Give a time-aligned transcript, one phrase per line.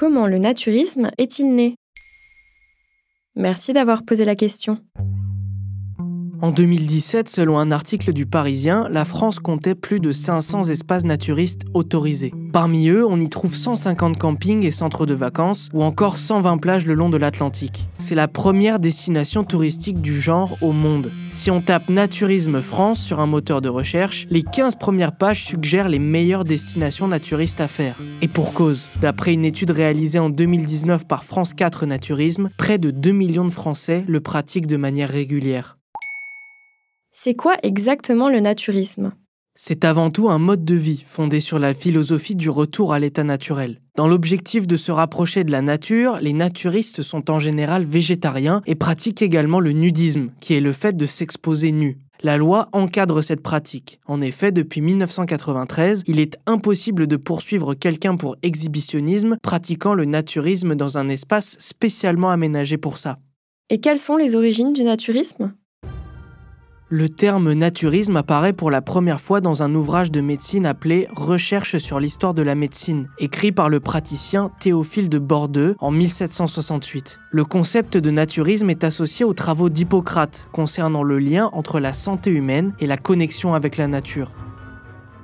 [0.00, 1.74] Comment le naturisme est-il né?
[3.36, 4.78] Merci d'avoir posé la question.
[6.40, 11.64] En 2017, selon un article du Parisien, la France comptait plus de 500 espaces naturistes
[11.74, 12.32] autorisés.
[12.52, 16.84] Parmi eux, on y trouve 150 campings et centres de vacances, ou encore 120 plages
[16.84, 17.88] le long de l'Atlantique.
[17.98, 21.12] C'est la première destination touristique du genre au monde.
[21.30, 25.88] Si on tape Naturisme France sur un moteur de recherche, les 15 premières pages suggèrent
[25.88, 27.96] les meilleures destinations naturistes à faire.
[28.20, 32.90] Et pour cause, d'après une étude réalisée en 2019 par France 4 Naturisme, près de
[32.90, 35.78] 2 millions de Français le pratiquent de manière régulière.
[37.12, 39.12] C'est quoi exactement le naturisme?
[39.54, 43.24] C'est avant tout un mode de vie fondé sur la philosophie du retour à l'état
[43.24, 43.80] naturel.
[43.96, 48.74] Dans l'objectif de se rapprocher de la nature, les naturistes sont en général végétariens et
[48.74, 51.98] pratiquent également le nudisme, qui est le fait de s'exposer nu.
[52.22, 53.98] La loi encadre cette pratique.
[54.06, 60.74] En effet, depuis 1993, il est impossible de poursuivre quelqu'un pour exhibitionnisme pratiquant le naturisme
[60.74, 63.18] dans un espace spécialement aménagé pour ça.
[63.70, 65.54] Et quelles sont les origines du naturisme?
[66.92, 71.78] Le terme naturisme apparaît pour la première fois dans un ouvrage de médecine appelé Recherche
[71.78, 77.20] sur l'histoire de la médecine, écrit par le praticien Théophile de Bordeaux en 1768.
[77.30, 82.32] Le concept de naturisme est associé aux travaux d'Hippocrate concernant le lien entre la santé
[82.32, 84.32] humaine et la connexion avec la nature.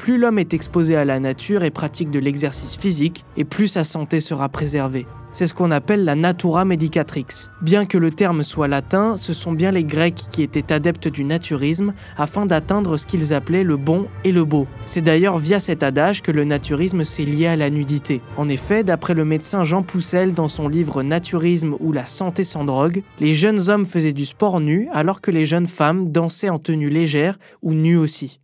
[0.00, 3.84] Plus l'homme est exposé à la nature et pratique de l'exercice physique, et plus sa
[3.84, 5.06] santé sera préservée.
[5.34, 7.26] C'est ce qu'on appelle la natura medicatrix.
[7.60, 11.22] Bien que le terme soit latin, ce sont bien les Grecs qui étaient adeptes du
[11.22, 14.66] naturisme afin d'atteindre ce qu'ils appelaient le bon et le beau.
[14.86, 18.22] C'est d'ailleurs via cet adage que le naturisme s'est lié à la nudité.
[18.38, 22.64] En effet, d'après le médecin Jean Poussel dans son livre Naturisme ou la santé sans
[22.64, 26.58] drogue, les jeunes hommes faisaient du sport nu alors que les jeunes femmes dansaient en
[26.58, 28.40] tenue légère ou nues aussi.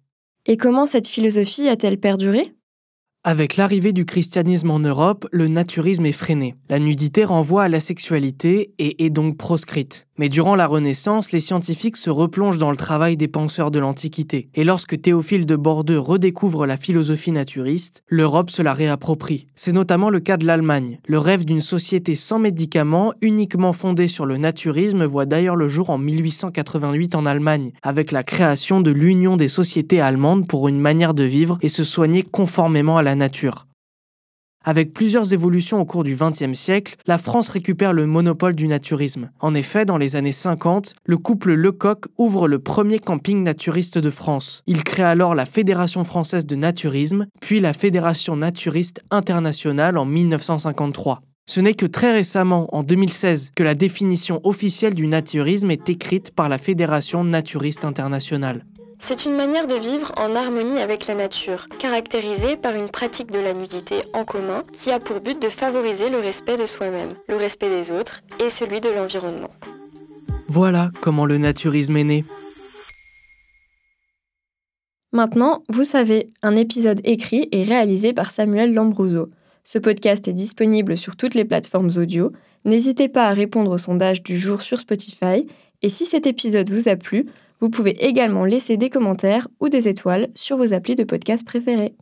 [0.47, 2.56] Et comment cette philosophie a-t-elle perduré?
[3.27, 6.55] Avec l'arrivée du christianisme en Europe, le naturisme est freiné.
[6.69, 10.07] La nudité renvoie à la sexualité et est donc proscrite.
[10.19, 14.49] Mais durant la Renaissance, les scientifiques se replongent dans le travail des penseurs de l'Antiquité.
[14.55, 19.47] Et lorsque Théophile de Bordeaux redécouvre la philosophie naturiste, l'Europe se la réapproprie.
[19.57, 21.01] C'est notamment le cas de l'Allemagne.
[21.07, 25.91] Le rêve d'une société sans médicaments, uniquement fondée sur le naturisme, voit d'ailleurs le jour
[25.91, 31.13] en 1888 en Allemagne, avec la création de l'Union des sociétés allemandes pour une manière
[31.13, 33.67] de vivre et se soigner conformément à la nature.
[34.69, 39.31] Avec plusieurs évolutions au cours du XXe siècle, la France récupère le monopole du naturisme.
[39.39, 44.11] En effet, dans les années 50, le couple Lecoq ouvre le premier camping naturiste de
[44.11, 44.65] France.
[44.67, 51.21] Il crée alors la Fédération française de naturisme, puis la Fédération naturiste internationale en 1953.
[51.49, 56.33] Ce n'est que très récemment, en 2016, que la définition officielle du naturisme est écrite
[56.33, 58.65] par la Fédération naturiste internationale.
[58.99, 63.39] C'est une manière de vivre en harmonie avec la nature, caractérisée par une pratique de
[63.39, 67.37] la nudité en commun qui a pour but de favoriser le respect de soi-même, le
[67.37, 69.51] respect des autres et celui de l'environnement.
[70.49, 72.25] Voilà comment le naturisme est né.
[75.13, 79.31] Maintenant, vous savez, un épisode écrit et réalisé par Samuel Lambrouzo.
[79.65, 82.33] Ce podcast est disponible sur toutes les plateformes audio.
[82.65, 85.47] N'hésitez pas à répondre au sondage du jour sur Spotify.
[85.83, 87.27] Et si cet épisode vous a plu,
[87.61, 91.95] vous pouvez également laisser des commentaires ou des étoiles sur vos applis de podcast préférés.